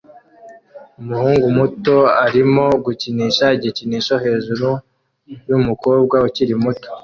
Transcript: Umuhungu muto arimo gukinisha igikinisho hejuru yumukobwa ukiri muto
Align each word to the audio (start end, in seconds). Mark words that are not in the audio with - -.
Umuhungu 0.99 1.45
muto 1.57 1.95
arimo 2.25 2.65
gukinisha 2.85 3.45
igikinisho 3.57 4.15
hejuru 4.25 4.69
yumukobwa 5.49 6.15
ukiri 6.27 6.53
muto 6.63 6.87